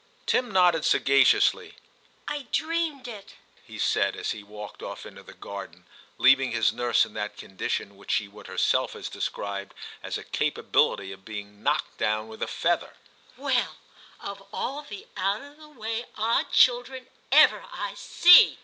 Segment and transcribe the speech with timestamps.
[0.25, 3.35] Tim nodded sagaciously:* I dreamed it,'
[3.67, 5.85] he said, as he walked off into the garden,
[6.17, 11.11] leaving his nurse in that condition which she would herself have described as a capability
[11.11, 12.95] of being knocked down with a feather.
[13.35, 13.37] 14 TIM CHAP.
[13.37, 13.37] *
[14.23, 18.57] Well, of all the out of the way odd children ever I see